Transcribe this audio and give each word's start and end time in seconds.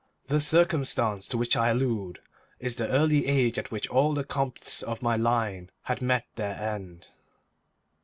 The 0.25 0.39
circumstance 0.39 1.27
to 1.27 1.37
which 1.37 1.55
I 1.55 1.69
allude 1.69 2.21
is 2.59 2.75
the 2.75 2.87
early 2.89 3.27
age 3.27 3.59
at 3.59 3.69
which 3.69 3.87
all 3.89 4.15
the 4.15 4.23
Comtes 4.23 4.81
of 4.81 5.03
my 5.03 5.15
line 5.15 5.69
had 5.83 6.01
met 6.01 6.25
their 6.37 6.55
end. 6.59 7.09